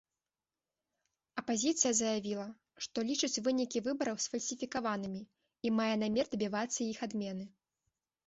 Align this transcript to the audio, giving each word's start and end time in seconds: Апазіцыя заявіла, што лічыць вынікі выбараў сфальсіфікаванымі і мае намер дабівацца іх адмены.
Апазіцыя 1.41 1.89
заявіла, 1.97 2.45
што 2.85 2.97
лічыць 3.09 3.41
вынікі 3.47 3.83
выбараў 3.87 4.17
сфальсіфікаванымі 4.25 5.21
і 5.69 5.73
мае 5.81 5.93
намер 6.05 6.25
дабівацца 6.33 6.79
іх 6.91 6.99
адмены. 7.07 7.45